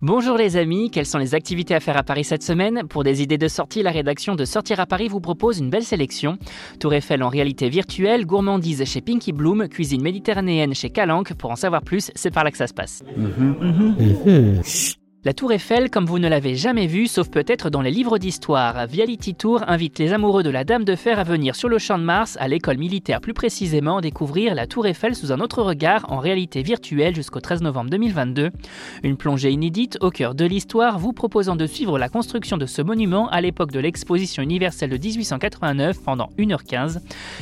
[0.00, 3.20] Bonjour les amis, quelles sont les activités à faire à Paris cette semaine Pour des
[3.20, 6.38] idées de sortie, la rédaction de Sortir à Paris vous propose une belle sélection.
[6.78, 11.34] Tour Eiffel en réalité virtuelle, gourmandise chez Pinky Bloom, cuisine méditerranéenne chez Calanque.
[11.34, 13.02] Pour en savoir plus, c'est par là que ça se passe.
[15.24, 18.86] La Tour Eiffel, comme vous ne l'avez jamais vue, sauf peut-être dans les livres d'histoire,
[18.86, 21.98] Viality Tour invite les amoureux de la Dame de Fer à venir sur le champ
[21.98, 26.06] de Mars, à l'école militaire plus précisément, découvrir la Tour Eiffel sous un autre regard,
[26.12, 28.50] en réalité virtuelle, jusqu'au 13 novembre 2022.
[29.02, 32.80] Une plongée inédite au cœur de l'histoire, vous proposant de suivre la construction de ce
[32.80, 37.00] monument à l'époque de l'exposition universelle de 1889 pendant 1h15.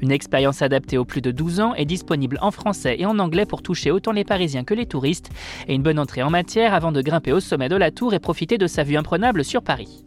[0.00, 3.44] Une expérience adaptée aux plus de 12 ans est disponible en français et en anglais
[3.44, 5.28] pour toucher autant les Parisiens que les touristes,
[5.66, 8.20] et une bonne entrée en matière avant de grimper au sommet de la tour et
[8.20, 10.04] profiter de sa vue imprenable sur Paris.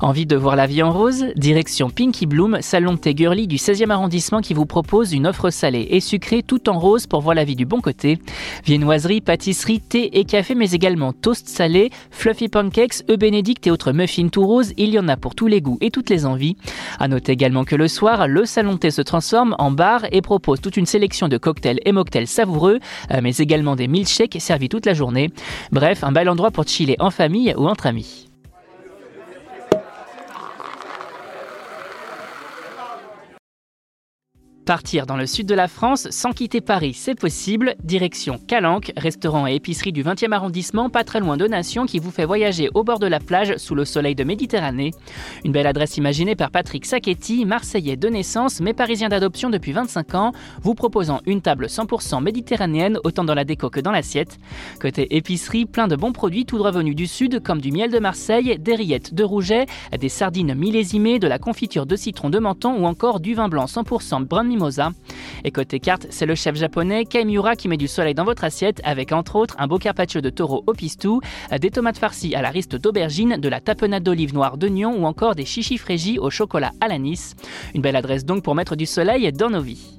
[0.00, 1.26] Envie de voir la vie en rose?
[1.34, 5.50] Direction Pinky Bloom, salon de thé girly du 16e arrondissement qui vous propose une offre
[5.50, 8.20] salée et sucrée tout en rose pour voir la vie du bon côté.
[8.64, 13.90] Viennoiserie, pâtisserie, thé et café mais également toast salé, fluffy pancakes, œufs bénédicts et autres
[13.90, 16.56] muffins tout roses, il y en a pour tous les goûts et toutes les envies.
[17.00, 20.22] À noter également que le soir, le salon de thé se transforme en bar et
[20.22, 22.78] propose toute une sélection de cocktails et mocktails savoureux,
[23.10, 25.32] euh, mais également des milkshakes servis toute la journée.
[25.72, 28.27] Bref, un bel endroit pour chiller en famille ou entre amis.
[34.68, 37.74] Partir dans le sud de la France sans quitter Paris, c'est possible.
[37.84, 42.10] Direction Calanque, restaurant et épicerie du 20e arrondissement, pas très loin de Nation, qui vous
[42.10, 44.90] fait voyager au bord de la plage sous le soleil de Méditerranée.
[45.46, 50.14] Une belle adresse imaginée par Patrick Sacchetti, marseillais de naissance mais parisien d'adoption depuis 25
[50.14, 54.38] ans, vous proposant une table 100% méditerranéenne, autant dans la déco que dans l'assiette.
[54.82, 58.00] Côté épicerie, plein de bons produits tout droit venus du sud, comme du miel de
[58.00, 59.64] Marseille, des rillettes de Rouget,
[59.98, 63.64] des sardines millésimées, de la confiture de citron de menton ou encore du vin blanc
[63.64, 64.26] 100%
[65.44, 68.80] et côté carte, c'est le chef japonais Kaimiura qui met du soleil dans votre assiette
[68.84, 71.20] avec entre autres un beau carpaccio de taureau au pistou,
[71.60, 75.34] des tomates farcies à la riste d'aubergine, de la tapenade d'olive noire d'oignon ou encore
[75.34, 75.78] des chichis
[76.18, 77.34] au chocolat à l'anis.
[77.74, 79.98] Une belle adresse donc pour mettre du soleil dans nos vies.